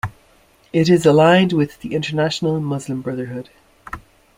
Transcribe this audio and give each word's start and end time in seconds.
It 0.73 0.89
is 0.89 1.05
aligned 1.05 1.53
with 1.53 1.79
the 1.81 1.93
international 1.93 2.59
Muslim 2.59 3.03
Brotherhood. 3.03 3.51